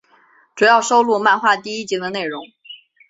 [0.55, 2.41] 主要收录漫画第一集的内容。